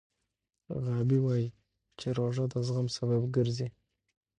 [0.85, 1.47] غابي وايي
[1.99, 3.67] چې روژه د زغم سبب ګرځي.